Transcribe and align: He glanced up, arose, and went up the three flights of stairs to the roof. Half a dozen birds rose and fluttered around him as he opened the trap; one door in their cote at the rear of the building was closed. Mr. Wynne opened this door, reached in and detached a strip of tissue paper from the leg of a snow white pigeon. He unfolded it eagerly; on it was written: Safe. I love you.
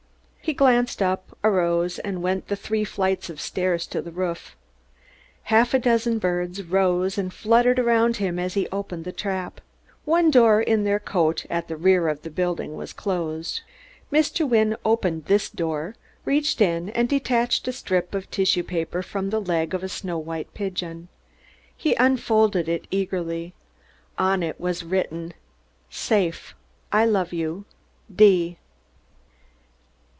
He 0.43 0.53
glanced 0.53 1.01
up, 1.01 1.37
arose, 1.45 1.97
and 1.99 2.21
went 2.21 2.45
up 2.45 2.47
the 2.49 2.55
three 2.57 2.83
flights 2.83 3.29
of 3.29 3.39
stairs 3.39 3.87
to 3.87 4.01
the 4.01 4.11
roof. 4.11 4.57
Half 5.43 5.73
a 5.73 5.79
dozen 5.79 6.17
birds 6.19 6.61
rose 6.63 7.17
and 7.17 7.33
fluttered 7.33 7.79
around 7.79 8.17
him 8.17 8.37
as 8.37 8.55
he 8.55 8.67
opened 8.69 9.05
the 9.05 9.11
trap; 9.13 9.61
one 10.03 10.29
door 10.29 10.59
in 10.59 10.83
their 10.83 10.99
cote 10.99 11.45
at 11.49 11.69
the 11.69 11.77
rear 11.77 12.09
of 12.09 12.23
the 12.23 12.29
building 12.31 12.75
was 12.75 12.91
closed. 12.91 13.61
Mr. 14.11 14.49
Wynne 14.49 14.75
opened 14.83 15.25
this 15.25 15.49
door, 15.49 15.95
reached 16.25 16.59
in 16.59 16.89
and 16.89 17.07
detached 17.07 17.65
a 17.69 17.71
strip 17.71 18.13
of 18.13 18.29
tissue 18.29 18.63
paper 18.63 19.01
from 19.01 19.29
the 19.29 19.39
leg 19.39 19.73
of 19.73 19.83
a 19.83 19.87
snow 19.89 20.17
white 20.17 20.53
pigeon. 20.53 21.07
He 21.77 21.95
unfolded 21.95 22.67
it 22.67 22.87
eagerly; 22.91 23.53
on 24.17 24.43
it 24.43 24.59
was 24.59 24.83
written: 24.83 25.33
Safe. 25.89 26.55
I 26.91 27.05
love 27.05 27.31
you. 27.31 27.63